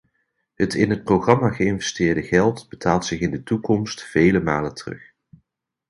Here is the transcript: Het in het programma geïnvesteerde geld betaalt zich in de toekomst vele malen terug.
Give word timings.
Het 0.55 0.73
in 0.73 0.89
het 0.89 1.03
programma 1.03 1.49
geïnvesteerde 1.49 2.23
geld 2.23 2.69
betaalt 2.69 3.05
zich 3.05 3.19
in 3.19 3.31
de 3.31 3.43
toekomst 3.43 4.03
vele 4.03 4.39
malen 4.41 4.73
terug. 4.73 5.11